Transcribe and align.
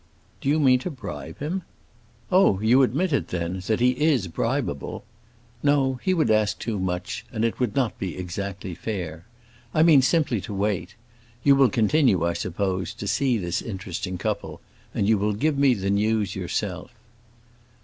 "Do 0.41 0.49
you 0.49 0.59
mean 0.59 0.79
to 0.79 0.89
bribe 0.89 1.37
him?" 1.37 1.61
"Oh, 2.31 2.59
you 2.59 2.81
admit, 2.81 3.27
then, 3.27 3.61
that 3.67 3.79
he 3.79 3.91
is 3.91 4.27
bribable? 4.27 5.03
No, 5.61 5.99
he 6.01 6.11
would 6.15 6.31
ask 6.31 6.57
too 6.57 6.79
much, 6.79 7.23
and 7.31 7.45
it 7.45 7.59
would 7.59 7.75
not 7.75 7.99
be 7.99 8.17
exactly 8.17 8.73
fair. 8.73 9.25
I 9.75 9.83
mean 9.83 10.01
simply 10.01 10.41
to 10.41 10.55
wait. 10.55 10.95
You 11.43 11.55
will 11.55 11.69
continue, 11.69 12.25
I 12.25 12.33
suppose, 12.33 12.95
to 12.95 13.05
see 13.07 13.37
this 13.37 13.61
interesting 13.61 14.17
couple, 14.17 14.59
and 14.91 15.07
you 15.07 15.19
will 15.19 15.33
give 15.33 15.55
me 15.59 15.75
the 15.75 15.91
news 15.91 16.35
yourself." 16.35 16.91